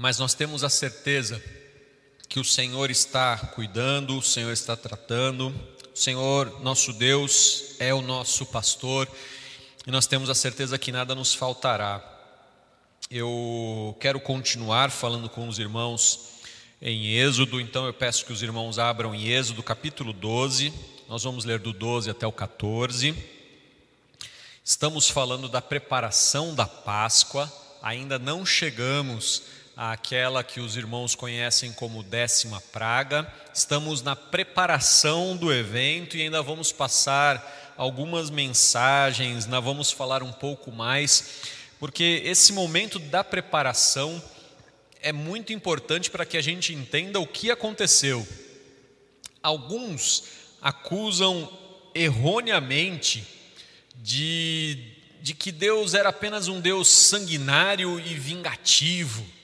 [0.00, 1.42] mas nós temos a certeza
[2.26, 5.48] que o Senhor está cuidando, o Senhor está tratando,
[5.94, 9.06] o Senhor, nosso Deus, é o nosso pastor
[9.86, 12.02] e nós temos a certeza que nada nos faltará.
[13.10, 16.30] Eu quero continuar falando com os irmãos
[16.80, 20.72] em Êxodo, então eu peço que os irmãos abram em Êxodo capítulo 12,
[21.10, 23.14] nós vamos ler do 12 até o 14.
[24.64, 32.02] Estamos falando da preparação da Páscoa, ainda não chegamos àquela que os irmãos conhecem como
[32.02, 39.90] décima praga, estamos na preparação do evento e ainda vamos passar algumas mensagens, ainda vamos
[39.90, 41.40] falar um pouco mais,
[41.78, 44.22] porque esse momento da preparação
[45.00, 48.28] é muito importante para que a gente entenda o que aconteceu.
[49.42, 50.24] Alguns
[50.60, 51.50] acusam
[51.94, 53.26] erroneamente
[53.96, 54.92] de,
[55.22, 59.39] de que Deus era apenas um Deus sanguinário e vingativo,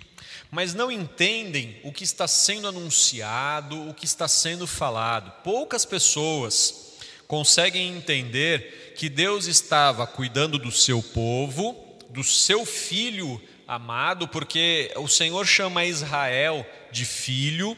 [0.50, 5.32] mas não entendem o que está sendo anunciado, o que está sendo falado.
[5.42, 11.76] Poucas pessoas conseguem entender que Deus estava cuidando do seu povo,
[12.10, 17.76] do seu filho amado, porque o Senhor chama Israel de filho,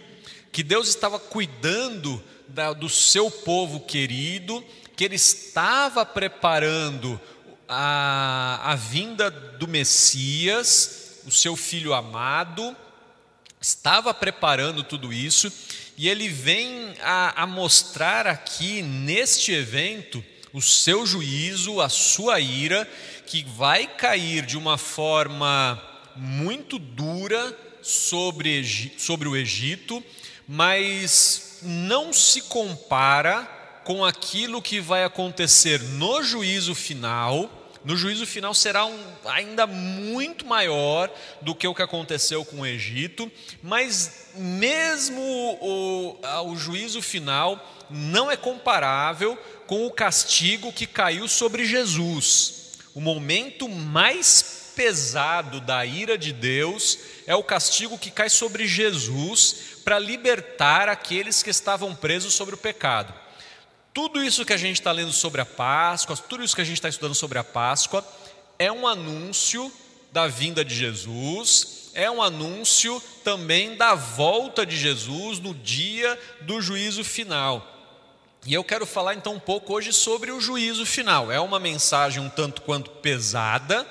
[0.53, 4.62] que Deus estava cuidando da, do seu povo querido,
[4.95, 7.21] que Ele estava preparando
[7.69, 12.75] a, a vinda do Messias, o seu filho amado,
[13.61, 15.53] estava preparando tudo isso,
[15.95, 22.91] e Ele vem a, a mostrar aqui neste evento o seu juízo, a sua ira,
[23.27, 25.81] que vai cair de uma forma
[26.17, 30.03] muito dura sobre, sobre o Egito,
[30.49, 33.43] mas não se compara
[33.84, 37.58] com aquilo que vai acontecer no juízo final.
[37.84, 42.67] No juízo final será um, ainda muito maior do que o que aconteceu com o
[42.67, 43.31] Egito,
[43.62, 45.21] mas mesmo
[45.61, 46.19] o,
[46.51, 52.78] o juízo final não é comparável com o castigo que caiu sobre Jesus.
[52.94, 59.81] O momento mais pesado da ira de Deus é o castigo que cai sobre Jesus
[59.84, 63.12] para libertar aqueles que estavam presos sobre o pecado.
[63.98, 66.76] Tudo isso que a gente está lendo sobre a Páscoa, tudo isso que a gente
[66.76, 68.06] está estudando sobre a Páscoa,
[68.56, 69.72] é um anúncio
[70.12, 76.62] da vinda de Jesus, é um anúncio também da volta de Jesus no dia do
[76.62, 77.66] juízo final.
[78.47, 81.32] E eu quero falar então um pouco hoje sobre o juízo final.
[81.32, 83.84] É uma mensagem um tanto quanto pesada,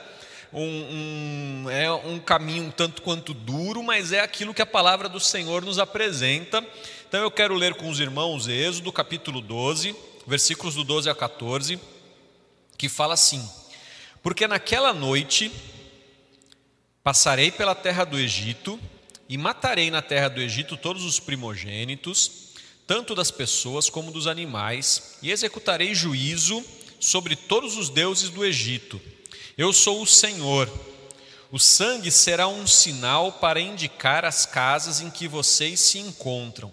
[0.53, 5.09] um, um, é um caminho um tanto quanto duro, mas é aquilo que a palavra
[5.09, 6.65] do Senhor nos apresenta.
[7.07, 9.95] Então eu quero ler com os irmãos Êxodo, capítulo 12,
[10.25, 11.79] versículos do 12 a 14,
[12.77, 13.47] que fala assim:
[14.21, 15.51] Porque naquela noite
[17.03, 18.79] passarei pela terra do Egito
[19.29, 22.47] e matarei na terra do Egito todos os primogênitos
[22.87, 26.63] tanto das pessoas como dos animais, e executarei juízo
[27.01, 28.99] sobre todos os deuses do Egito.
[29.57, 30.71] Eu sou o Senhor.
[31.51, 36.71] O sangue será um sinal para indicar as casas em que vocês se encontram.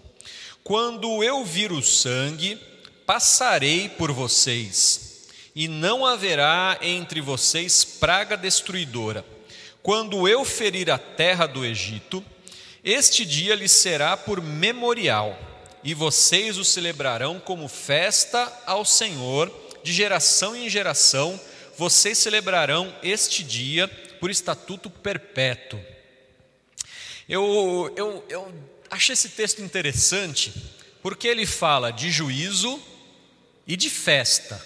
[0.67, 2.59] Quando eu vir o sangue,
[3.05, 9.23] passarei por vocês, e não haverá entre vocês praga destruidora.
[9.83, 12.25] Quando eu ferir a terra do Egito,
[12.83, 15.37] este dia lhe será por memorial
[15.83, 19.53] e vocês o celebrarão como festa ao Senhor,
[19.83, 21.39] de geração em geração,
[21.77, 23.87] vocês celebrarão este dia
[24.19, 25.79] por estatuto perpétuo.
[27.29, 30.53] Eu, eu, eu achei esse texto interessante,
[31.01, 32.81] porque ele fala de juízo
[33.67, 34.63] e de festa.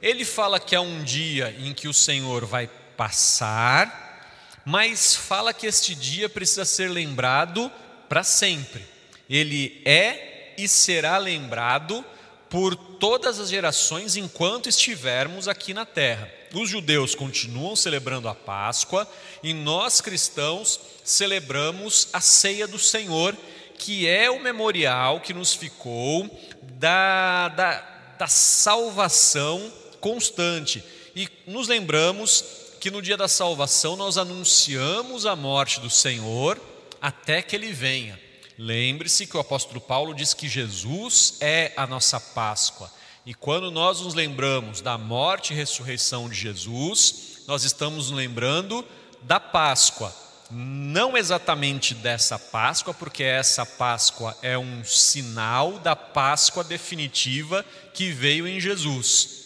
[0.00, 5.66] Ele fala que é um dia em que o Senhor vai passar, mas fala que
[5.66, 7.70] este dia precisa ser lembrado
[8.08, 8.84] para sempre.
[9.28, 12.04] Ele é e será lembrado
[12.48, 16.39] por todas as gerações enquanto estivermos aqui na terra.
[16.52, 19.08] Os judeus continuam celebrando a Páscoa
[19.42, 23.36] e nós cristãos celebramos a ceia do Senhor,
[23.78, 26.28] que é o memorial que nos ficou
[26.74, 27.80] da, da,
[28.18, 30.82] da salvação constante.
[31.14, 32.44] E nos lembramos
[32.80, 36.60] que no dia da salvação nós anunciamos a morte do Senhor
[37.00, 38.18] até que ele venha.
[38.58, 42.90] Lembre-se que o apóstolo Paulo diz que Jesus é a nossa Páscoa.
[43.26, 48.84] E quando nós nos lembramos da morte e ressurreição de Jesus, nós estamos nos lembrando
[49.22, 50.14] da Páscoa.
[50.50, 57.64] Não exatamente dessa Páscoa, porque essa Páscoa é um sinal da Páscoa definitiva
[57.94, 59.40] que veio em Jesus.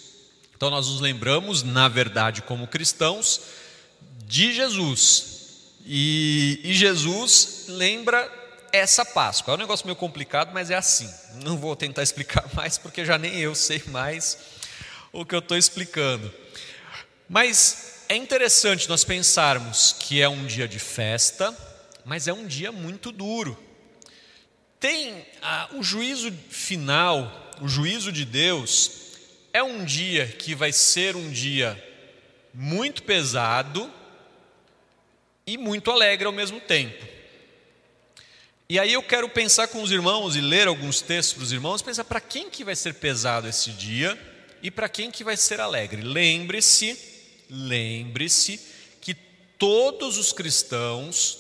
[0.57, 3.41] Então nós nos lembramos, na verdade, como cristãos,
[4.27, 5.35] de Jesus,
[5.85, 8.27] E, e Jesus lembra
[8.77, 9.53] essa Páscoa.
[9.53, 11.09] É um negócio meio complicado, mas é assim.
[11.43, 14.39] Não vou tentar explicar mais, porque já nem eu sei mais
[15.13, 16.33] o que eu estou explicando.
[17.29, 21.57] Mas é interessante nós pensarmos que é um dia de festa,
[22.05, 23.57] mas é um dia muito duro.
[24.81, 28.91] Tem ah, o juízo final, o juízo de Deus,
[29.53, 31.83] é um dia que vai ser um dia
[32.53, 33.91] muito pesado
[35.47, 37.14] e muito alegre ao mesmo tempo.
[38.75, 41.81] E aí eu quero pensar com os irmãos e ler alguns textos para os irmãos,
[41.81, 44.19] pensar para quem que vai ser pesado esse dia
[44.61, 46.03] e para quem que vai ser alegre.
[46.03, 46.99] Lembre-se,
[47.49, 48.61] lembre-se
[49.01, 51.39] que todos os cristãos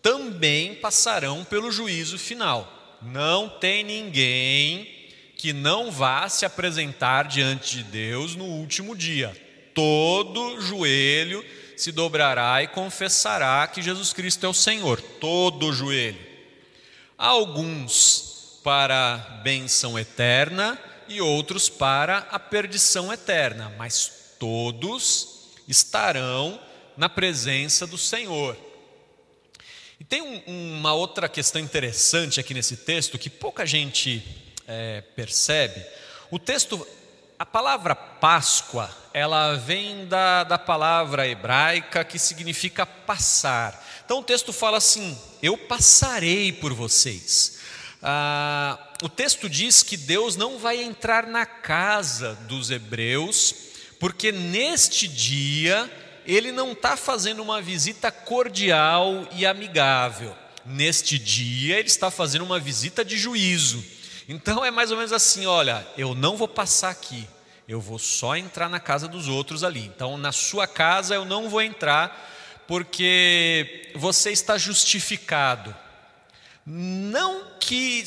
[0.00, 2.96] também passarão pelo juízo final.
[3.02, 4.88] Não tem ninguém
[5.36, 9.36] que não vá se apresentar diante de Deus no último dia.
[9.74, 11.44] Todo joelho
[11.76, 16.27] se dobrará e confessará que Jesus Cristo é o Senhor, todo joelho.
[17.18, 20.78] Alguns para benção eterna
[21.08, 26.60] e outros para a perdição eterna, mas todos estarão
[26.96, 28.56] na presença do Senhor.
[29.98, 34.22] E tem um, uma outra questão interessante aqui nesse texto que pouca gente
[34.66, 35.84] é, percebe.
[36.30, 36.86] O texto
[37.38, 43.80] a palavra Páscoa, ela vem da, da palavra hebraica que significa passar.
[44.08, 47.58] Então o texto fala assim: Eu passarei por vocês.
[48.02, 53.54] Ah, o texto diz que Deus não vai entrar na casa dos hebreus,
[54.00, 55.92] porque neste dia
[56.24, 60.34] ele não está fazendo uma visita cordial e amigável.
[60.64, 63.84] Neste dia ele está fazendo uma visita de juízo.
[64.26, 67.28] Então é mais ou menos assim: olha, eu não vou passar aqui,
[67.68, 69.84] eu vou só entrar na casa dos outros ali.
[69.84, 72.37] Então, na sua casa eu não vou entrar,
[72.68, 75.74] porque você está justificado.
[76.64, 78.04] Não que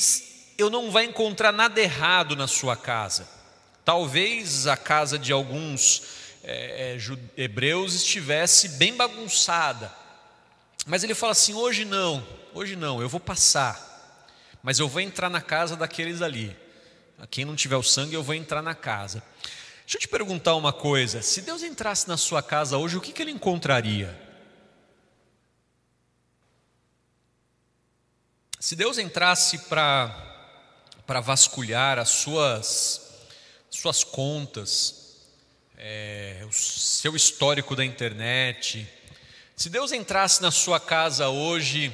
[0.58, 3.28] eu não vá encontrar nada errado na sua casa.
[3.84, 6.04] Talvez a casa de alguns
[6.44, 6.98] é,
[7.36, 9.94] hebreus estivesse bem bagunçada.
[10.86, 13.92] Mas ele fala assim: hoje não, hoje não, eu vou passar
[14.64, 16.56] mas eu vou entrar na casa daqueles ali.
[17.30, 19.24] Quem não tiver o sangue, eu vou entrar na casa.
[19.82, 23.12] Deixa eu te perguntar uma coisa: se Deus entrasse na sua casa hoje, o que,
[23.12, 24.31] que ele encontraria?
[28.64, 33.02] Se Deus entrasse para vasculhar as suas
[33.72, 35.16] suas contas,
[35.76, 38.88] é, o seu histórico da internet,
[39.56, 41.92] se Deus entrasse na sua casa hoje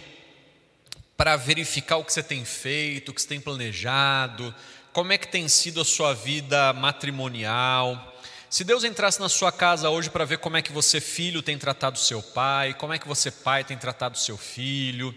[1.15, 4.53] para verificar o que você tem feito, o que você tem planejado,
[4.91, 8.19] como é que tem sido a sua vida matrimonial.
[8.49, 11.57] Se Deus entrasse na sua casa hoje para ver como é que você, filho, tem
[11.57, 15.15] tratado seu pai, como é que você, pai, tem tratado seu filho.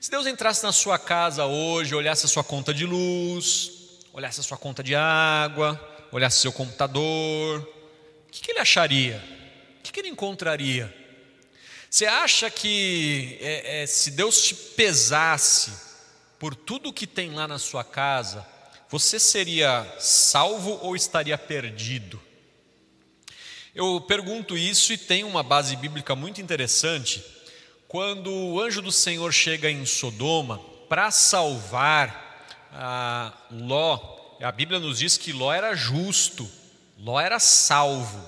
[0.00, 3.70] Se Deus entrasse na sua casa hoje, olhasse a sua conta de luz,
[4.14, 5.78] olhasse a sua conta de água,
[6.10, 7.60] olhasse seu computador,
[8.26, 9.22] o que, que ele acharia?
[9.78, 10.90] O que, que ele encontraria?
[11.90, 15.70] Você acha que é, é, se Deus te pesasse
[16.38, 18.46] por tudo que tem lá na sua casa,
[18.88, 22.18] você seria salvo ou estaria perdido?
[23.74, 27.22] Eu pergunto isso e tem uma base bíblica muito interessante.
[27.90, 32.46] Quando o anjo do Senhor chega em Sodoma para salvar
[33.50, 36.48] Ló, a Bíblia nos diz que Ló era justo,
[36.96, 38.24] Ló era salvo.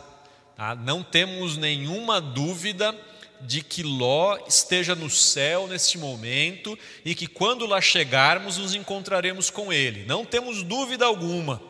[0.57, 0.75] Tá?
[0.75, 2.93] Não temos nenhuma dúvida
[3.41, 9.49] de que Ló esteja no céu neste momento e que quando lá chegarmos nos encontraremos
[9.49, 10.05] com ele.
[10.07, 11.63] Não temos dúvida alguma.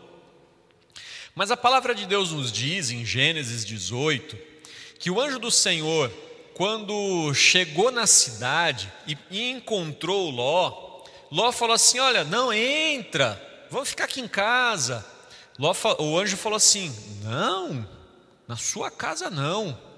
[1.34, 4.34] Mas a palavra de Deus nos diz em Gênesis 18
[4.98, 6.10] que o anjo do Senhor,
[6.54, 13.40] quando chegou na cidade e, encontrou Ló, Ló falou assim: Olha, não entra,
[13.70, 15.04] vamos ficar aqui em casa.
[15.58, 17.86] Ló, o anjo falou assim: Não,
[18.46, 19.92] na sua casa não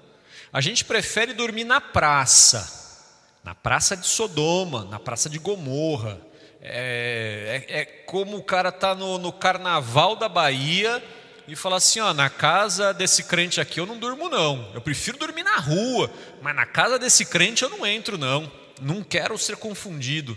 [0.55, 3.03] a gente prefere dormir na praça,
[3.43, 6.21] na praça de Sodoma, na praça de Gomorra.
[6.63, 11.03] É, é, é como o cara tá no, no, carnaval da Bahia
[11.47, 14.71] e fala assim: ó, na casa desse crente aqui eu não durmo, não.
[14.75, 16.11] Eu prefiro dormir na rua,
[16.43, 18.51] mas na casa desse crente eu não entro, não.
[18.81, 20.37] Não quero ser confundido.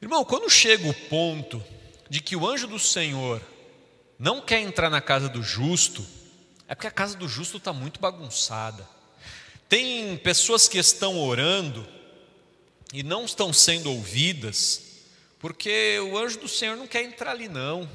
[0.00, 1.62] Irmão, quando chega o ponto
[2.08, 3.40] de que o anjo do Senhor
[4.18, 6.06] não quer entrar na casa do justo,
[6.68, 8.86] é porque a casa do justo está muito bagunçada.
[9.68, 11.86] Tem pessoas que estão orando
[12.92, 14.82] e não estão sendo ouvidas,
[15.40, 17.88] porque o anjo do Senhor não quer entrar ali, não.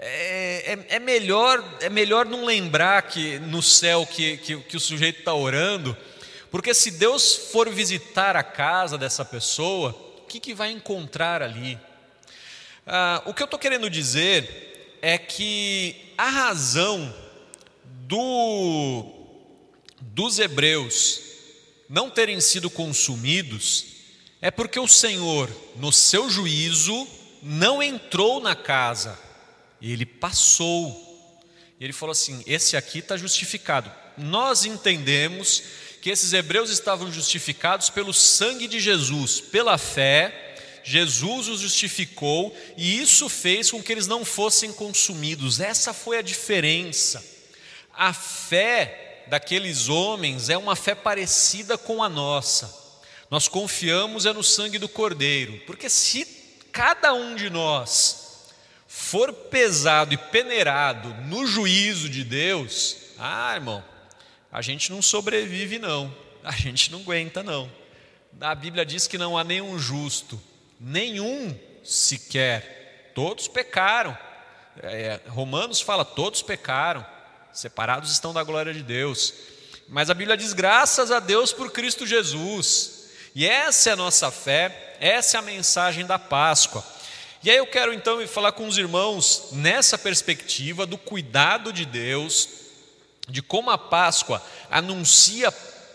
[0.00, 4.80] É, é, é melhor, é melhor não lembrar que no céu que, que, que o
[4.80, 5.96] sujeito está orando,
[6.50, 11.78] Porque se Deus for visitar a casa dessa pessoa, o que, que vai encontrar ali?
[12.86, 17.14] Ah, o que eu estou querendo dizer é que a razão
[18.06, 19.04] do,
[20.00, 21.20] dos hebreus
[21.88, 23.86] não terem sido consumidos
[24.40, 27.06] é porque o Senhor, no seu juízo,
[27.42, 29.18] não entrou na casa,
[29.80, 31.06] ele passou.
[31.78, 33.90] E ele falou assim: esse aqui está justificado.
[34.16, 35.62] Nós entendemos
[36.00, 40.44] que esses hebreus estavam justificados pelo sangue de Jesus, pela fé.
[40.84, 45.60] Jesus os justificou e isso fez com que eles não fossem consumidos.
[45.60, 47.22] Essa foi a diferença.
[47.92, 52.74] A fé daqueles homens é uma fé parecida com a nossa.
[53.30, 56.24] Nós confiamos é no sangue do Cordeiro, porque se
[56.72, 58.27] cada um de nós
[58.88, 63.84] for pesado e peneirado no juízo de Deus, ah, irmão,
[64.50, 67.70] a gente não sobrevive, não, a gente não aguenta, não.
[68.40, 70.40] A Bíblia diz que não há nenhum justo,
[70.80, 71.54] nenhum
[71.84, 74.16] sequer, todos pecaram.
[74.82, 77.04] É, Romanos fala: todos pecaram,
[77.52, 79.34] separados estão da glória de Deus.
[79.88, 82.96] Mas a Bíblia diz: graças a Deus por Cristo Jesus.
[83.34, 86.84] E essa é a nossa fé, essa é a mensagem da Páscoa.
[87.42, 92.48] E aí eu quero então falar com os irmãos nessa perspectiva do cuidado de Deus
[93.28, 95.52] de como a Páscoa anuncia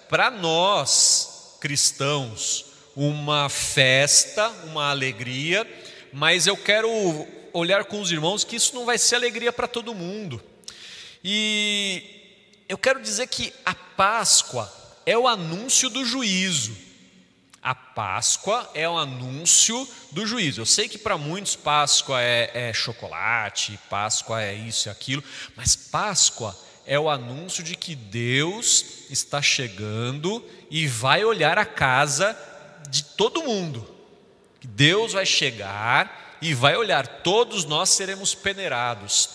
[0.08, 5.68] para nós cristãos uma festa, uma alegria,
[6.14, 6.90] mas eu quero
[7.52, 10.42] olhar com os irmãos que isso não vai ser alegria para todo mundo.
[11.24, 12.04] E
[12.70, 14.72] eu quero dizer que a Páscoa
[15.06, 16.83] é o anúncio do juízo.
[17.96, 20.62] Páscoa é o anúncio do juízo.
[20.62, 25.24] Eu sei que para muitos Páscoa é, é chocolate, Páscoa é isso e aquilo,
[25.56, 32.38] mas Páscoa é o anúncio de que Deus está chegando e vai olhar a casa
[32.90, 33.88] de todo mundo.
[34.64, 39.30] Deus vai chegar e vai olhar, todos nós seremos peneirados.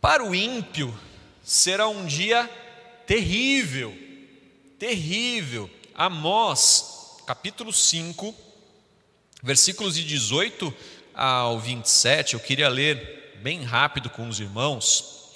[0.00, 0.98] Para o ímpio,
[1.44, 2.48] será um dia
[3.06, 3.94] terrível,
[4.78, 5.68] terrível.
[5.94, 8.34] Amós, capítulo 5,
[9.42, 10.74] versículos de 18
[11.14, 15.32] ao 27, eu queria ler bem rápido com os irmãos.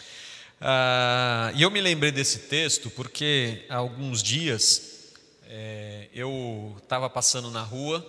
[0.60, 5.12] Ah, e eu me lembrei desse texto porque há alguns dias
[5.46, 8.04] é, eu estava passando na rua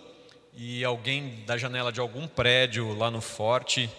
[0.55, 3.89] e alguém da janela de algum prédio lá no forte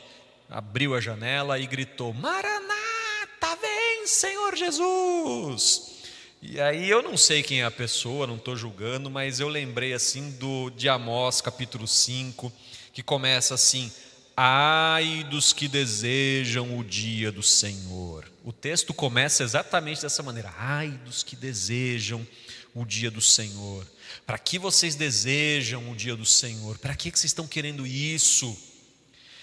[0.48, 5.95] abriu a janela e gritou: Maranata, vem, Senhor Jesus!
[6.42, 9.94] E aí eu não sei quem é a pessoa, não estou julgando, mas eu lembrei
[9.94, 12.52] assim do de Amós capítulo 5,
[12.92, 13.90] que começa assim:
[14.36, 18.30] Ai dos que desejam o dia do Senhor.
[18.44, 22.26] O texto começa exatamente dessa maneira: Ai dos que desejam
[22.74, 23.86] o dia do Senhor.
[24.26, 26.78] Para que vocês desejam o dia do Senhor?
[26.78, 28.54] Para que vocês estão querendo isso?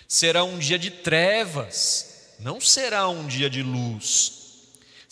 [0.07, 4.42] Será um dia de trevas, não será um dia de luz.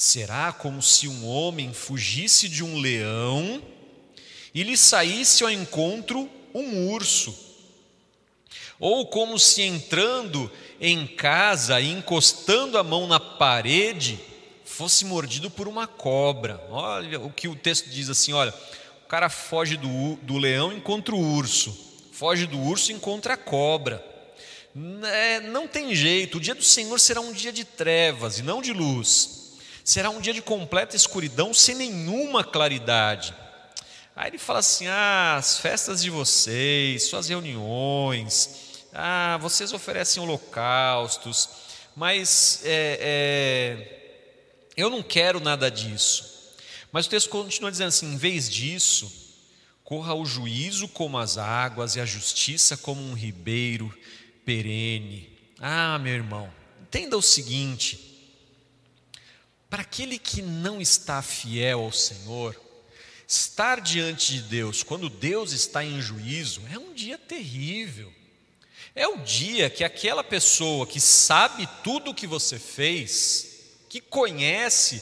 [0.03, 3.61] Será como se um homem fugisse de um leão
[4.51, 7.37] e lhe saísse ao encontro um urso
[8.79, 14.19] ou como se entrando em casa e encostando a mão na parede,
[14.65, 16.59] fosse mordido por uma cobra.
[16.71, 18.51] Olha o que o texto diz assim: olha,
[19.05, 21.77] o cara foge do, do leão encontra o urso,
[22.11, 24.03] foge do urso encontra a cobra.
[25.13, 28.63] É, não tem jeito, o dia do Senhor será um dia de trevas e não
[28.63, 29.40] de luz,
[29.91, 33.35] será um dia de completa escuridão sem nenhuma claridade.
[34.15, 41.49] Aí ele fala assim: ah, as festas de vocês, suas reuniões, ah, vocês oferecem holocaustos,
[41.93, 44.21] mas é, é,
[44.77, 46.55] eu não quero nada disso.
[46.89, 49.11] Mas o texto continua dizendo assim: em vez disso,
[49.83, 53.93] corra o juízo como as águas e a justiça como um ribeiro
[54.45, 55.37] perene.
[55.59, 56.49] Ah, meu irmão,
[56.81, 58.10] entenda o seguinte:
[59.71, 62.59] para aquele que não está fiel ao Senhor,
[63.25, 68.13] estar diante de Deus, quando Deus está em juízo, é um dia terrível.
[68.93, 75.01] É o dia que aquela pessoa que sabe tudo o que você fez, que conhece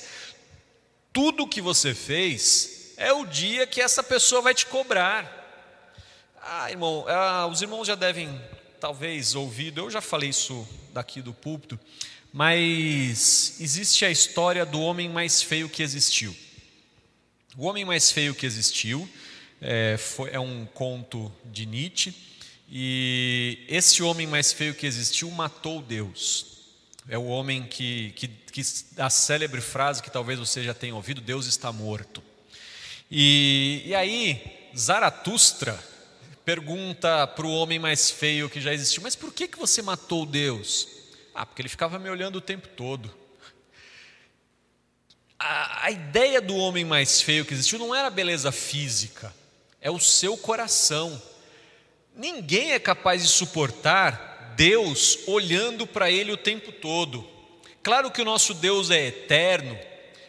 [1.11, 5.35] tudo o que você fez, é o dia que essa pessoa vai te cobrar.
[6.43, 8.39] Ah, irmão, ah, os irmãos já devem
[8.79, 11.79] talvez ouvido, eu já falei isso daqui do púlpito,
[12.31, 16.35] mas existe a história do homem mais feio que existiu.
[17.57, 19.09] O homem mais feio que existiu
[19.59, 22.13] é, foi, é um conto de Nietzsche
[22.71, 26.45] e esse homem mais feio que existiu matou Deus.
[27.09, 28.61] É o homem que, que, que
[28.97, 32.23] a célebre frase que talvez você já tenha ouvido: Deus está morto.
[33.09, 35.77] E, e aí, Zaratustra
[36.45, 40.23] pergunta para o homem mais feio que já existiu: Mas por que, que você matou
[40.23, 40.98] Deus?
[41.39, 43.09] Ah, porque ele ficava me olhando o tempo todo.
[45.39, 49.33] A, a ideia do homem mais feio que existiu não era a beleza física,
[49.79, 51.21] é o seu coração.
[52.13, 57.25] Ninguém é capaz de suportar Deus olhando para ele o tempo todo.
[57.81, 59.79] Claro que o nosso Deus é eterno,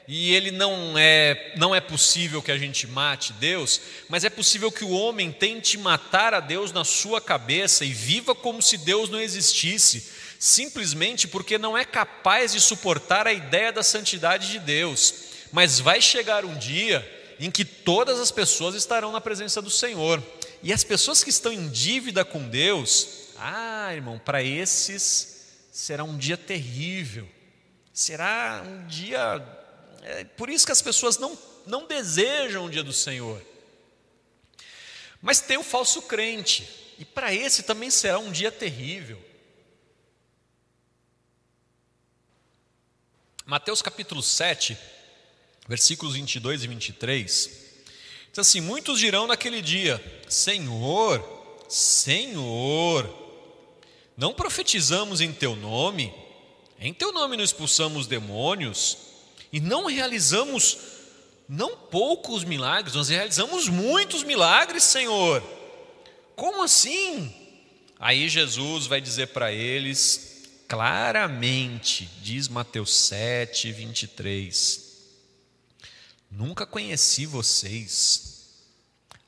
[0.06, 4.70] e ele não é não é possível que a gente mate Deus, mas é possível
[4.70, 9.08] que o homem tente matar a Deus na sua cabeça e viva como se Deus
[9.08, 15.14] não existisse, simplesmente porque não é capaz de suportar a ideia da santidade de Deus.
[15.52, 17.06] Mas vai chegar um dia
[17.38, 20.20] em que todas as pessoas estarão na presença do Senhor.
[20.62, 26.16] E as pessoas que estão em dívida com Deus, ah, irmão, para esses será um
[26.16, 27.28] dia terrível.
[27.92, 29.40] Será um dia
[30.02, 33.40] é por isso que as pessoas não, não desejam o dia do Senhor.
[35.20, 36.66] Mas tem o falso crente,
[36.98, 39.22] e para esse também será um dia terrível.
[43.50, 44.78] Mateus capítulo 7,
[45.66, 47.50] versículos 22 e 23,
[48.30, 51.20] diz assim: Muitos dirão naquele dia: Senhor,
[51.68, 53.12] Senhor,
[54.16, 56.14] não profetizamos em teu nome?
[56.78, 58.98] Em teu nome não expulsamos demônios?
[59.52, 60.78] E não realizamos
[61.48, 65.42] não poucos milagres, nós realizamos muitos milagres, Senhor.
[66.36, 67.34] Como assim?
[67.98, 70.29] Aí Jesus vai dizer para eles
[70.70, 74.88] claramente, diz Mateus 7, 23:
[76.30, 78.54] Nunca conheci vocês,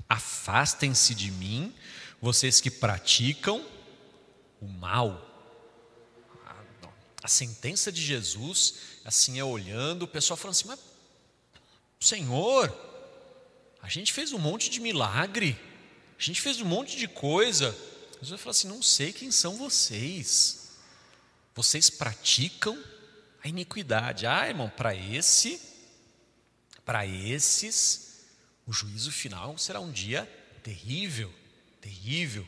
[0.09, 1.75] afastem-se de mim,
[2.21, 3.67] vocês que praticam
[4.61, 5.29] o mal.
[7.25, 10.79] A sentença de Jesus assim é olhando, o pessoal falando assim: Mas,
[11.99, 12.73] Senhor,
[13.83, 15.59] a gente fez um monte de milagre,
[16.17, 17.77] a gente fez um monte de coisa.
[18.21, 20.62] Jesus fala assim: Não sei quem são vocês,
[21.55, 22.83] vocês praticam
[23.43, 24.27] a iniquidade.
[24.27, 25.61] Ah, irmão, para esse,
[26.85, 28.25] para esses,
[28.67, 30.29] o juízo final será um dia
[30.63, 31.33] terrível,
[31.81, 32.47] terrível.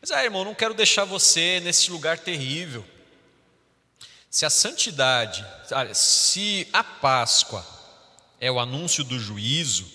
[0.00, 2.86] Mas, ah, irmão, não quero deixar você nesse lugar terrível.
[4.30, 5.44] Se a santidade,
[5.94, 7.66] se a Páscoa
[8.40, 9.90] é o anúncio do juízo,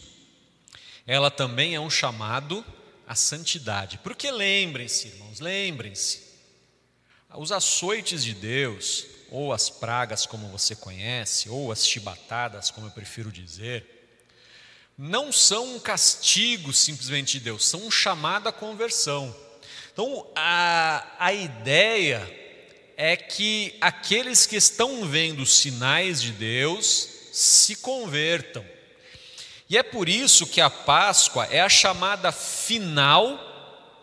[1.08, 2.66] ela também é um chamado
[3.08, 3.98] à santidade.
[4.00, 6.25] Porque lembrem-se, irmãos, lembrem-se,
[7.38, 12.92] os açoites de Deus, ou as pragas, como você conhece, ou as chibatadas, como eu
[12.92, 13.96] prefiro dizer,
[14.98, 19.36] não são um castigo simplesmente de Deus, são um chamado à conversão.
[19.92, 22.22] Então, a, a ideia
[22.98, 28.66] é que aqueles que estão vendo os sinais de Deus se convertam.
[29.70, 33.38] E é por isso que a Páscoa é a chamada final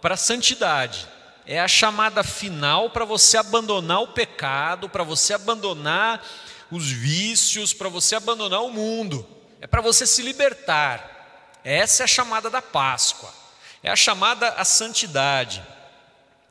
[0.01, 1.09] para a santidade.
[1.45, 6.25] É a chamada final para você abandonar o pecado, para você abandonar
[6.71, 9.27] os vícios, para você abandonar o mundo.
[9.61, 11.61] É para você se libertar.
[11.65, 13.33] Essa é a chamada da Páscoa.
[13.83, 15.63] É a chamada à santidade.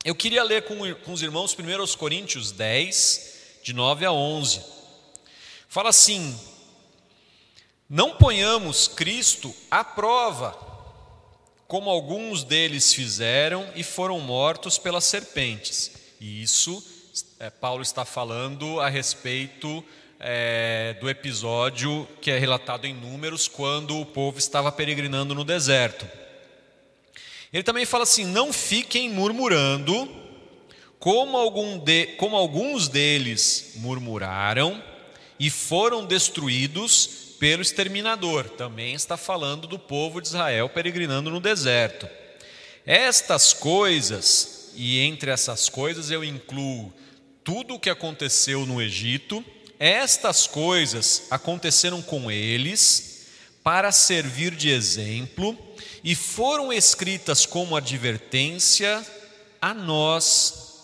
[0.04, 4.62] Eu queria ler com, com os irmãos 1 Coríntios 10, de 9 a 11.
[5.68, 6.38] Fala assim:
[7.90, 10.71] Não ponhamos Cristo à prova,
[11.72, 15.90] como alguns deles fizeram e foram mortos pelas serpentes.
[16.20, 16.86] E isso,
[17.40, 19.82] é, Paulo está falando a respeito
[20.20, 26.06] é, do episódio que é relatado em Números, quando o povo estava peregrinando no deserto.
[27.54, 30.14] Ele também fala assim: não fiquem murmurando,
[31.00, 34.84] como, algum de, como alguns deles murmuraram
[35.40, 38.48] e foram destruídos pelo exterminador.
[38.50, 42.08] Também está falando do povo de Israel peregrinando no deserto.
[42.86, 46.94] Estas coisas, e entre essas coisas eu incluo
[47.44, 49.44] tudo o que aconteceu no Egito,
[49.80, 53.26] estas coisas aconteceram com eles
[53.64, 55.58] para servir de exemplo
[56.04, 59.04] e foram escritas como advertência
[59.60, 60.84] a nós,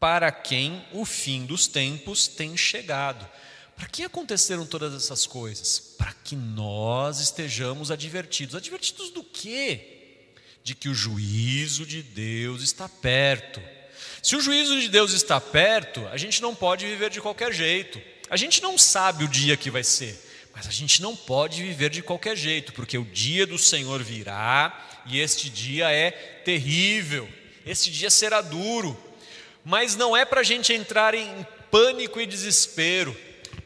[0.00, 3.28] para quem o fim dos tempos tem chegado.
[3.76, 5.94] Para que aconteceram todas essas coisas?
[5.98, 8.54] Para que nós estejamos advertidos.
[8.54, 10.26] Advertidos do quê?
[10.62, 13.60] De que o juízo de Deus está perto.
[14.22, 18.00] Se o juízo de Deus está perto, a gente não pode viver de qualquer jeito.
[18.30, 20.18] A gente não sabe o dia que vai ser.
[20.54, 25.02] Mas a gente não pode viver de qualquer jeito, porque o dia do Senhor virá
[25.06, 27.28] e este dia é terrível,
[27.66, 28.96] este dia será duro,
[29.64, 33.16] mas não é para a gente entrar em pânico e desespero,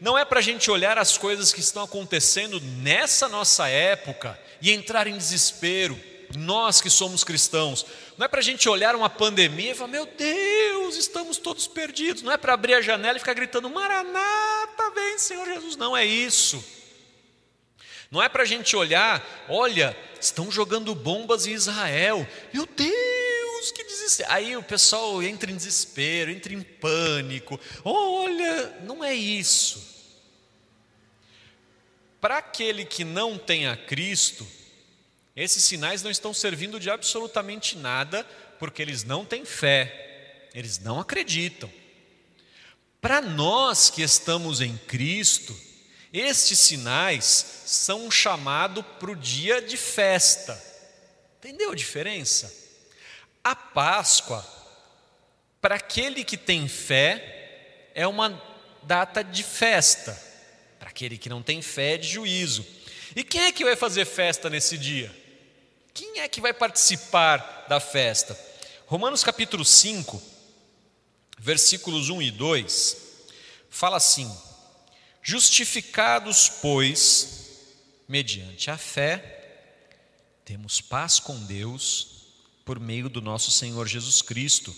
[0.00, 4.70] não é para a gente olhar as coisas que estão acontecendo nessa nossa época e
[4.70, 5.98] entrar em desespero,
[6.37, 10.06] nós que somos cristãos, não é para a gente olhar uma pandemia e falar, meu
[10.06, 15.18] Deus, estamos todos perdidos, não é para abrir a janela e ficar gritando, Maranata, vem
[15.18, 16.62] Senhor Jesus, não é isso.
[18.11, 23.07] Não é para a gente olhar, olha, estão jogando bombas em Israel, meu Deus,
[24.28, 29.96] Aí o pessoal entra em desespero, entra em pânico, olha, não é isso.
[32.20, 34.46] Para aquele que não tem a Cristo,
[35.36, 38.24] esses sinais não estão servindo de absolutamente nada,
[38.58, 41.70] porque eles não têm fé, eles não acreditam.
[43.00, 45.56] Para nós que estamos em Cristo,
[46.12, 50.60] estes sinais são um chamado para o dia de festa.
[51.38, 52.67] Entendeu a diferença?
[53.42, 54.44] A Páscoa,
[55.61, 58.40] para aquele que tem fé, é uma
[58.83, 60.20] data de festa.
[60.79, 62.64] Para aquele que não tem fé, é de juízo.
[63.16, 65.14] E quem é que vai fazer festa nesse dia?
[65.94, 68.38] Quem é que vai participar da festa?
[68.87, 70.22] Romanos capítulo 5,
[71.38, 72.96] versículos 1 e 2,
[73.68, 74.31] fala assim:
[75.22, 77.29] Justificados, pois,
[78.09, 79.38] mediante a fé,
[80.44, 82.17] temos paz com Deus
[82.68, 84.76] por meio do nosso Senhor Jesus Cristo,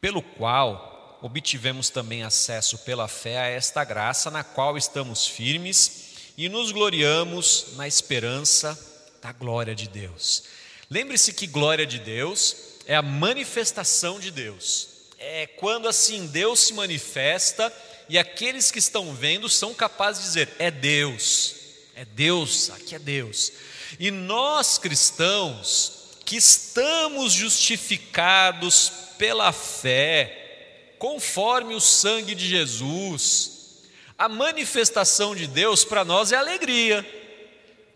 [0.00, 6.48] pelo qual obtivemos também acesso pela fé a esta graça na qual estamos firmes e
[6.48, 8.74] nos gloriamos na esperança
[9.20, 10.44] da glória de Deus.
[10.88, 14.88] Lembre-se que glória de Deus é a manifestação de Deus.
[15.18, 17.70] É quando assim Deus se manifesta
[18.08, 21.54] e aqueles que estão vendo são capazes de dizer: é Deus,
[21.94, 23.52] é Deus, aqui é Deus.
[24.00, 25.97] E nós cristãos
[26.28, 33.82] que estamos justificados pela fé, conforme o sangue de Jesus,
[34.18, 37.04] a manifestação de Deus para nós é alegria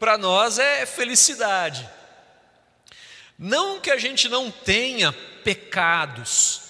[0.02, 1.88] para nós é felicidade.
[3.38, 5.12] Não que a gente não tenha
[5.44, 6.62] pecados,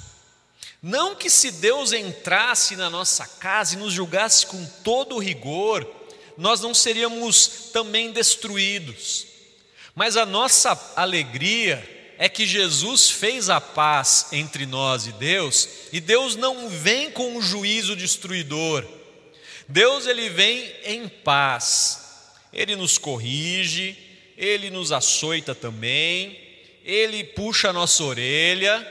[0.82, 5.90] não que se Deus entrasse na nossa casa e nos julgasse com todo rigor,
[6.36, 9.31] nós não seríamos também destruídos.
[9.94, 16.00] Mas a nossa alegria é que Jesus fez a paz entre nós e Deus, e
[16.00, 18.86] Deus não vem com um juízo destruidor.
[19.68, 22.00] Deus ele vem em paz.
[22.52, 23.96] Ele nos corrige,
[24.36, 26.38] ele nos açoita também,
[26.84, 28.86] ele puxa a nossa orelha,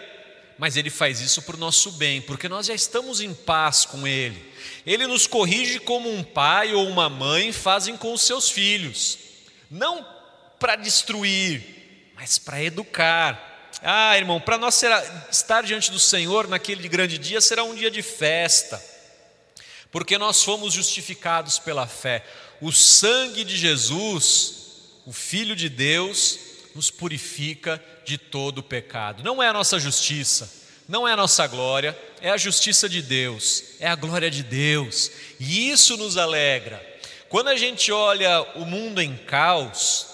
[0.57, 4.07] mas ele faz isso para o nosso bem, porque nós já estamos em paz com
[4.07, 4.41] ele.
[4.85, 9.17] Ele nos corrige como um pai ou uma mãe fazem com os seus filhos,
[9.69, 10.05] não
[10.61, 11.63] para destruir,
[12.15, 13.71] mas para educar.
[13.81, 17.89] Ah, irmão, para nós será, estar diante do Senhor naquele grande dia será um dia
[17.89, 18.79] de festa,
[19.91, 22.23] porque nós fomos justificados pela fé.
[22.61, 24.53] O sangue de Jesus,
[25.03, 26.37] o Filho de Deus,
[26.75, 29.23] nos purifica de todo o pecado.
[29.23, 30.47] Não é a nossa justiça,
[30.87, 35.09] não é a nossa glória, é a justiça de Deus, é a glória de Deus,
[35.39, 36.87] e isso nos alegra.
[37.29, 40.10] Quando a gente olha o mundo em caos,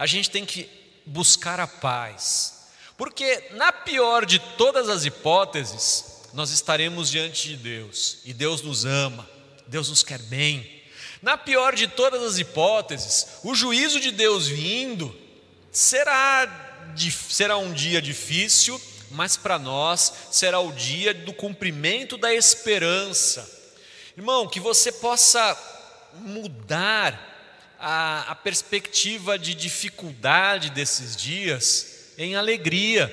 [0.00, 0.66] a gente tem que
[1.04, 8.16] buscar a paz, porque na pior de todas as hipóteses, nós estaremos diante de Deus,
[8.24, 9.28] e Deus nos ama,
[9.66, 10.82] Deus nos quer bem.
[11.20, 15.14] Na pior de todas as hipóteses, o juízo de Deus vindo
[15.70, 16.94] será,
[17.28, 23.46] será um dia difícil, mas para nós será o dia do cumprimento da esperança.
[24.16, 25.58] Irmão, que você possa
[26.14, 27.30] mudar
[27.80, 33.08] a, a perspectiva de dificuldade desses dias em alegria.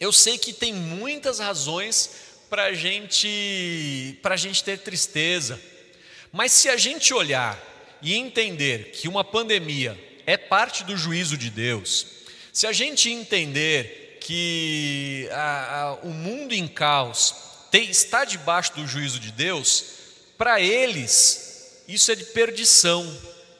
[0.00, 2.10] Eu sei que tem muitas razões
[2.48, 5.60] para gente, a gente ter tristeza.
[6.32, 7.62] Mas se a gente olhar
[8.00, 12.06] e entender que uma pandemia é parte do juízo de Deus,
[12.52, 17.34] se a gente entender que a, a, o mundo em caos
[17.70, 19.84] tem, está debaixo do juízo de Deus,
[20.38, 21.48] para eles
[21.88, 23.02] isso é de perdição,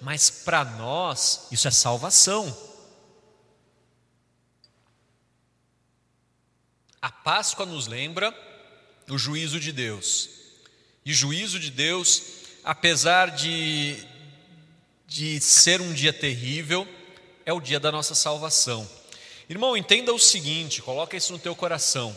[0.00, 2.56] mas para nós isso é salvação.
[7.00, 8.34] A Páscoa nos lembra
[9.08, 10.30] o juízo de Deus.
[11.04, 13.96] E juízo de Deus apesar de,
[15.06, 16.86] de ser um dia terrível,
[17.46, 18.86] é o dia da nossa salvação.
[19.48, 22.14] Irmão, entenda o seguinte, coloca isso no teu coração.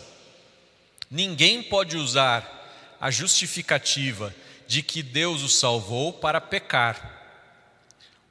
[1.09, 4.35] Ninguém pode usar a justificativa
[4.67, 7.20] de que Deus o salvou para pecar.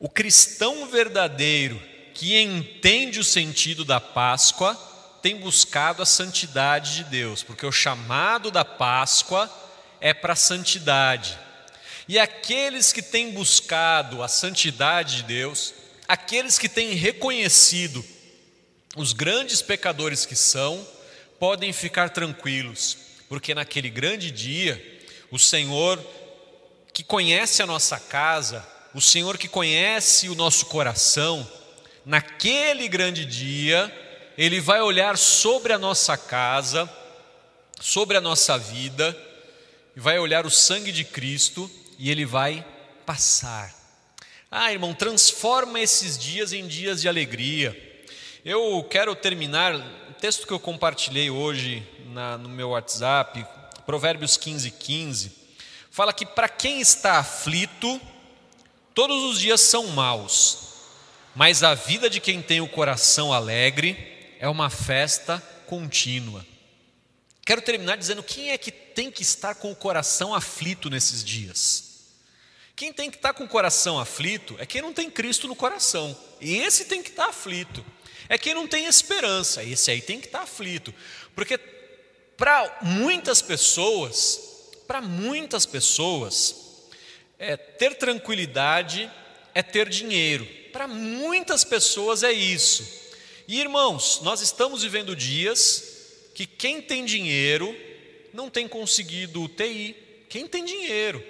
[0.03, 1.79] O cristão verdadeiro
[2.15, 4.75] que entende o sentido da Páscoa
[5.21, 9.49] tem buscado a santidade de Deus, porque o chamado da Páscoa
[10.01, 11.39] é para a santidade.
[12.09, 15.75] E aqueles que têm buscado a santidade de Deus,
[16.09, 18.03] aqueles que têm reconhecido
[18.97, 20.83] os grandes pecadores que são,
[21.39, 22.97] podem ficar tranquilos,
[23.29, 24.83] porque naquele grande dia,
[25.31, 26.03] o Senhor
[26.91, 31.49] que conhece a nossa casa, o Senhor que conhece o nosso coração,
[32.05, 33.93] naquele grande dia,
[34.37, 36.91] Ele vai olhar sobre a nossa casa,
[37.81, 39.17] sobre a nossa vida,
[39.95, 42.65] vai olhar o sangue de Cristo e Ele vai
[43.07, 43.75] passar.
[44.51, 47.77] Ah, irmão, transforma esses dias em dias de alegria.
[48.45, 53.47] Eu quero terminar o texto que eu compartilhei hoje na, no meu WhatsApp,
[53.87, 55.33] Provérbios 15, 15,
[55.91, 58.01] fala que para quem está aflito,
[58.95, 60.59] todos os dias são maus,
[61.35, 63.97] mas a vida de quem tem o coração alegre
[64.39, 66.47] é uma festa contínua.
[67.45, 71.91] Quero terminar dizendo quem é que tem que estar com o coração aflito nesses dias.
[72.77, 76.17] Quem tem que estar com o coração aflito é quem não tem Cristo no coração.
[76.41, 77.85] E esse tem que estar aflito
[78.31, 80.95] é quem não tem esperança, esse aí tem que estar aflito,
[81.35, 81.59] porque
[82.37, 84.41] para muitas pessoas,
[84.87, 86.60] para muitas pessoas,
[87.41, 89.11] é, ter tranquilidade
[89.55, 92.87] é ter dinheiro, para muitas pessoas é isso.
[93.49, 97.75] E irmãos, nós estamos vivendo dias que quem tem dinheiro
[98.33, 99.97] não tem conseguido UTI,
[100.29, 101.25] quem tem dinheiro,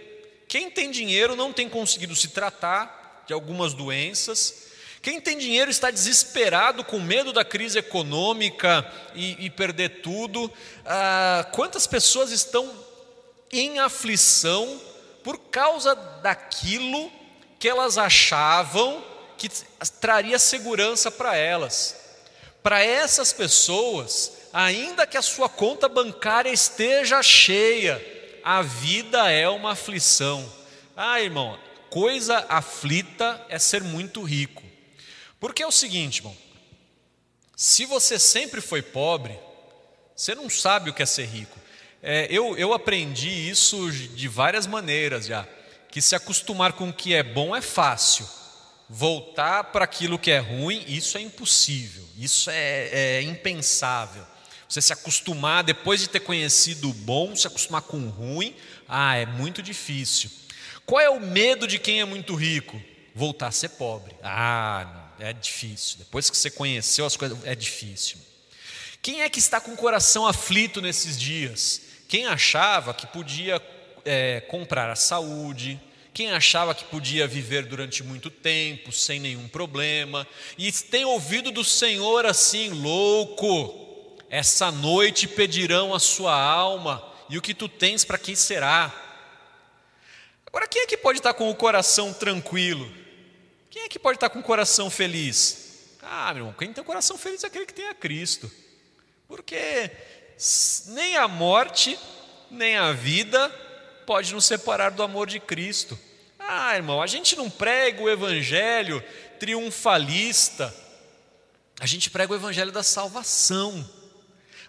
[0.46, 4.68] quem tem dinheiro não tem conseguido se tratar de algumas doenças,
[5.00, 10.52] quem tem dinheiro está desesperado, com medo da crise econômica e, e perder tudo.
[10.84, 12.70] Ah, quantas pessoas estão
[13.50, 14.78] em aflição
[15.22, 17.11] por causa daquilo
[17.59, 19.04] que elas achavam
[19.37, 19.48] que
[20.00, 21.96] traria segurança para elas?
[22.62, 28.00] Para essas pessoas, ainda que a sua conta bancária esteja cheia,
[28.44, 30.50] a vida é uma aflição.
[30.96, 34.62] Ah, irmão, coisa aflita é ser muito rico.
[35.38, 36.37] Porque é o seguinte, irmão,
[37.56, 39.38] se você sempre foi pobre,
[40.16, 41.59] você não sabe o que é ser rico.
[42.02, 45.46] É, eu, eu aprendi isso de várias maneiras já,
[45.90, 48.26] que se acostumar com o que é bom é fácil,
[48.88, 54.24] voltar para aquilo que é ruim, isso é impossível, isso é, é impensável.
[54.68, 58.54] Você se acostumar, depois de ter conhecido o bom, se acostumar com o ruim,
[58.88, 60.30] ah, é muito difícil.
[60.86, 62.80] Qual é o medo de quem é muito rico?
[63.14, 64.14] Voltar a ser pobre.
[64.22, 65.98] Ah, é difícil.
[65.98, 68.16] Depois que você conheceu as coisas, é difícil.
[69.02, 71.89] Quem é que está com o coração aflito nesses dias?
[72.10, 73.62] Quem achava que podia
[74.04, 75.80] é, comprar a saúde,
[76.12, 80.26] quem achava que podia viver durante muito tempo, sem nenhum problema,
[80.58, 87.40] e tem ouvido do Senhor assim, louco, essa noite pedirão a sua alma, e o
[87.40, 88.92] que tu tens para quem será?
[90.44, 92.92] Agora, quem é que pode estar com o coração tranquilo?
[93.70, 95.94] Quem é que pode estar com o coração feliz?
[96.02, 98.50] Ah, meu irmão, quem tem o coração feliz é aquele que tem a Cristo.
[99.28, 99.92] Porque
[100.88, 101.98] nem a morte,
[102.50, 103.48] nem a vida
[104.07, 105.98] pode nos separar do amor de Cristo.
[106.38, 109.03] Ah, irmão, a gente não prega o evangelho
[109.38, 110.74] triunfalista.
[111.79, 113.88] A gente prega o evangelho da salvação.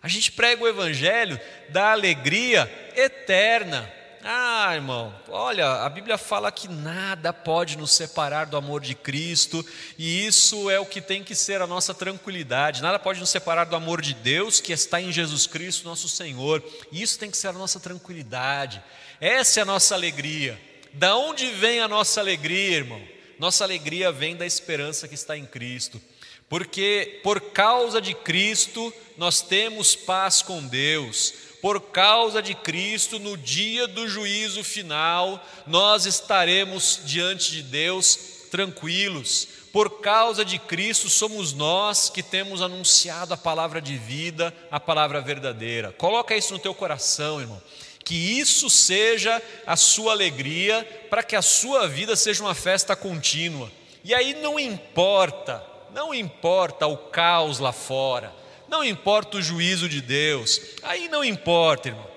[0.03, 3.91] A gente prega o evangelho da alegria eterna.
[4.23, 9.65] Ah, irmão, olha, a Bíblia fala que nada pode nos separar do amor de Cristo,
[9.97, 12.83] e isso é o que tem que ser a nossa tranquilidade.
[12.83, 16.63] Nada pode nos separar do amor de Deus que está em Jesus Cristo, nosso Senhor.
[16.91, 18.83] E isso tem que ser a nossa tranquilidade.
[19.19, 20.59] Essa é a nossa alegria.
[20.93, 23.01] Da onde vem a nossa alegria, irmão?
[23.39, 25.99] Nossa alegria vem da esperança que está em Cristo.
[26.47, 33.37] Porque por causa de Cristo nós temos paz com Deus por causa de Cristo, no
[33.37, 38.17] dia do juízo final, nós estaremos diante de Deus
[38.49, 39.47] tranquilos.
[39.71, 45.21] Por causa de Cristo, somos nós que temos anunciado a palavra de vida, a palavra
[45.21, 45.93] verdadeira.
[45.93, 47.61] Coloca isso no teu coração, irmão.
[48.03, 53.71] Que isso seja a sua alegria, para que a sua vida seja uma festa contínua.
[54.03, 58.33] E aí não importa, não importa o caos lá fora,
[58.71, 62.09] não importa o juízo de Deus, aí não importa, irmão.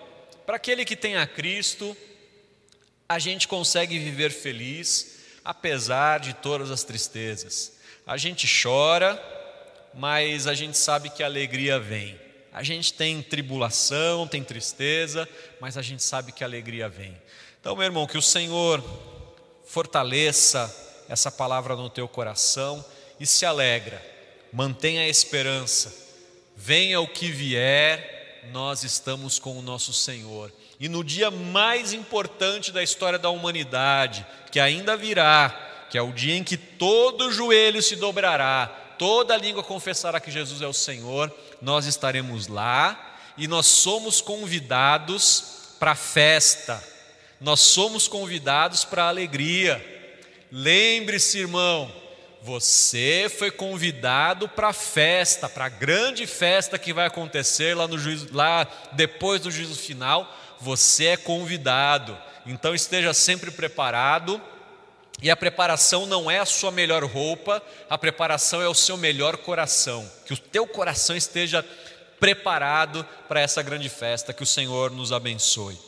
[0.46, 1.96] Para aquele que tem a Cristo,
[3.08, 7.72] a gente consegue viver feliz, apesar de todas as tristezas.
[8.06, 9.20] A gente chora,
[9.92, 12.16] mas a gente sabe que a alegria vem.
[12.52, 15.28] A gente tem tribulação, tem tristeza,
[15.60, 17.20] mas a gente sabe que a alegria vem.
[17.60, 18.80] Então, meu irmão, que o Senhor
[19.66, 20.72] fortaleça
[21.08, 22.84] essa palavra no teu coração
[23.18, 24.00] e se alegra,
[24.52, 26.03] mantenha a esperança
[26.64, 30.50] venha o que vier, nós estamos com o nosso Senhor.
[30.80, 36.10] E no dia mais importante da história da humanidade, que ainda virá, que é o
[36.10, 38.66] dia em que todo joelho se dobrará,
[38.98, 45.76] toda língua confessará que Jesus é o Senhor, nós estaremos lá e nós somos convidados
[45.78, 46.82] para a festa,
[47.42, 49.84] nós somos convidados para a alegria.
[50.50, 51.92] Lembre-se, irmão,
[52.44, 57.98] você foi convidado para a festa, para a grande festa que vai acontecer lá, no
[57.98, 60.30] juízo, lá depois do juízo final.
[60.60, 64.38] Você é convidado, então esteja sempre preparado.
[65.22, 69.38] E a preparação não é a sua melhor roupa, a preparação é o seu melhor
[69.38, 70.06] coração.
[70.26, 71.64] Que o teu coração esteja
[72.20, 75.78] preparado para essa grande festa, que o Senhor nos abençoe.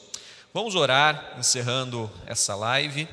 [0.54, 3.06] Vamos orar, encerrando essa live.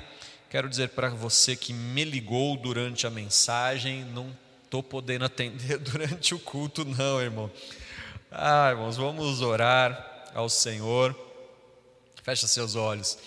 [0.54, 4.32] Quero dizer para você que me ligou durante a mensagem, não
[4.64, 7.50] estou podendo atender durante o culto, não, irmão.
[8.30, 11.20] Ah, irmãos, vamos orar ao Senhor.
[12.22, 13.18] Fecha seus olhos.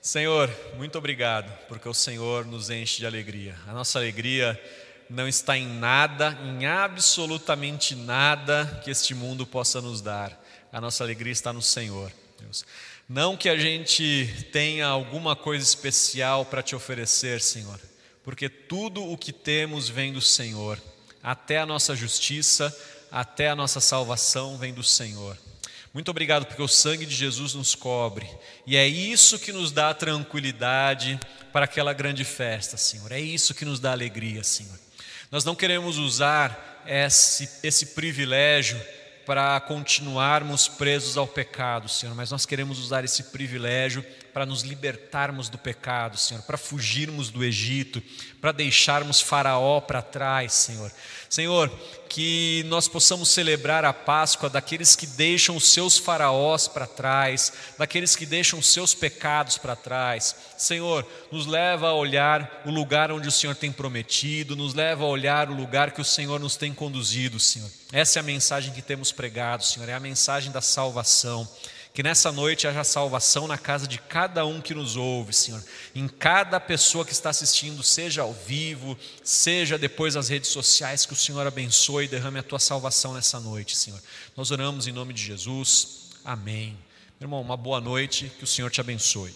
[0.00, 3.56] Senhor, muito obrigado, porque o Senhor nos enche de alegria.
[3.66, 4.56] A nossa alegria
[5.10, 10.40] não está em nada, em absolutamente nada que este mundo possa nos dar.
[10.72, 12.64] A nossa alegria está no Senhor, Deus.
[13.08, 17.80] Não que a gente tenha alguma coisa especial para te oferecer, Senhor,
[18.22, 20.78] porque tudo o que temos vem do Senhor,
[21.22, 22.76] até a nossa justiça,
[23.10, 25.38] até a nossa salvação vem do Senhor.
[25.94, 28.28] Muito obrigado porque o sangue de Jesus nos cobre,
[28.66, 31.18] e é isso que nos dá tranquilidade
[31.50, 34.78] para aquela grande festa, Senhor, é isso que nos dá alegria, Senhor.
[35.30, 38.78] Nós não queremos usar esse, esse privilégio
[39.28, 44.02] para continuarmos presos ao pecado, Senhor, mas nós queremos usar esse privilégio
[44.38, 48.00] para nos libertarmos do pecado, Senhor, para fugirmos do Egito,
[48.40, 50.92] para deixarmos Faraó para trás, Senhor.
[51.28, 51.68] Senhor,
[52.08, 58.14] que nós possamos celebrar a Páscoa daqueles que deixam os seus faraós para trás, daqueles
[58.14, 60.36] que deixam os seus pecados para trás.
[60.56, 65.08] Senhor, nos leva a olhar o lugar onde o Senhor tem prometido, nos leva a
[65.08, 67.68] olhar o lugar que o Senhor nos tem conduzido, Senhor.
[67.92, 71.48] Essa é a mensagem que temos pregado, Senhor, é a mensagem da salvação.
[71.92, 75.62] Que nessa noite haja salvação na casa de cada um que nos ouve, Senhor.
[75.94, 81.12] Em cada pessoa que está assistindo, seja ao vivo, seja depois nas redes sociais, que
[81.12, 84.00] o Senhor abençoe e derrame a tua salvação nessa noite, Senhor.
[84.36, 86.10] Nós oramos em nome de Jesus.
[86.24, 86.78] Amém.
[87.18, 89.34] Meu irmão, uma boa noite, que o Senhor te abençoe.